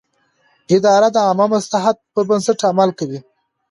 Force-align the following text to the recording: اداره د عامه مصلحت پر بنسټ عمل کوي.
اداره 0.75 1.07
د 1.11 1.17
عامه 1.25 1.45
مصلحت 1.55 1.95
پر 2.13 2.23
بنسټ 2.29 2.59
عمل 2.69 2.89
کوي. 2.99 3.19